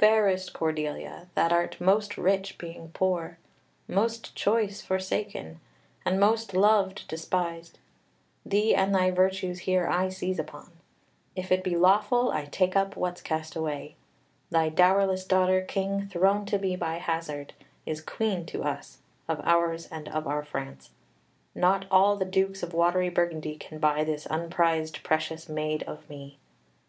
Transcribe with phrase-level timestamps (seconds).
[0.00, 3.38] "Fairest Cordelia, that art most rich, being poor;
[3.86, 5.60] most choice, forsaken;
[6.04, 7.78] and most loved, despised!
[8.44, 10.72] Thee and thy virtues here I seize upon;
[11.36, 13.94] if it be lawful, I take up what's cast away.
[14.50, 17.52] Thy dowerless daughter, King, thrown to me by hazard,
[17.86, 18.98] is Queen of us,
[19.28, 20.90] of ours, and of our France;
[21.54, 26.40] not all the Dukes of watery Burgundy can buy this unprized, precious maid of me.